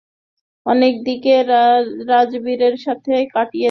অনেক 0.65 0.93
দিন 1.05 1.19
সে 1.23 1.35
রাজবীরের 2.09 2.75
সাথে 2.85 3.13
কাটিয়েছে। 3.33 3.59